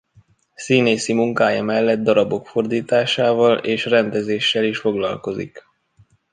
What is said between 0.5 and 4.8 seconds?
Színészi munkája mellett darabok fordításával és rendezéssel is